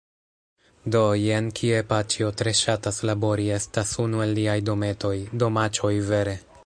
Do, 0.93 1.01
jen 1.23 1.51
kie 1.59 1.81
paĉjo 1.91 2.31
tre 2.43 2.53
ŝatas 2.61 2.99
labori 3.09 3.45
estas 3.59 3.93
unu 4.07 4.25
el 4.29 4.35
liaj 4.39 4.57
dometoj, 4.71 5.15
domaĉoj 5.45 5.97
vere 6.13 6.39